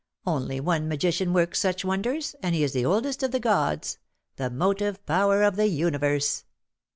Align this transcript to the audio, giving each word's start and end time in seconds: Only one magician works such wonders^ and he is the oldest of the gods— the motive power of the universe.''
Only 0.25 0.59
one 0.59 0.87
magician 0.87 1.31
works 1.31 1.59
such 1.59 1.85
wonders^ 1.85 2.33
and 2.41 2.55
he 2.55 2.63
is 2.63 2.73
the 2.73 2.83
oldest 2.83 3.21
of 3.21 3.29
the 3.29 3.39
gods— 3.39 3.99
the 4.37 4.49
motive 4.49 5.05
power 5.05 5.43
of 5.43 5.57
the 5.57 5.67
universe.'' 5.67 6.43